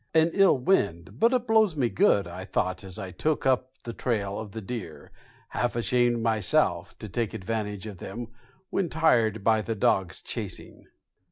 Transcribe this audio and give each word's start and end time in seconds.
"An 0.15 0.31
ill 0.33 0.57
wind, 0.57 1.19
but 1.19 1.31
it 1.31 1.45
blows 1.45 1.75
me 1.75 1.87
good," 1.87 2.25
I 2.25 2.43
thought, 2.43 2.83
as 2.83 2.97
I 2.97 3.11
took 3.11 3.45
up 3.45 3.69
the 3.83 3.93
trail 3.93 4.39
of 4.39 4.51
the 4.51 4.59
deer, 4.59 5.11
half 5.49 5.75
ashamed 5.75 6.23
myself 6.23 6.97
to 6.97 7.07
take 7.07 7.35
advantage 7.35 7.85
of 7.85 7.99
them 7.99 8.29
when 8.71 8.89
tired 8.89 9.43
by 9.43 9.61
the 9.61 9.75
dog's 9.75 10.23
chasing. 10.23 10.87